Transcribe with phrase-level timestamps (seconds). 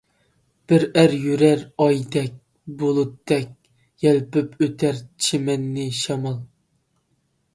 [0.71, 2.39] بىر ئەر يۈرەر ئايدەك،
[2.79, 3.51] بۇلۇتتەك
[4.05, 6.41] يەلپۈپ ئۆتەر چىمەننى شامال.